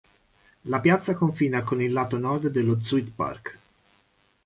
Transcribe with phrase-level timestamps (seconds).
[0.63, 3.59] La piazza confina con il lato nord dello "Zuidpark".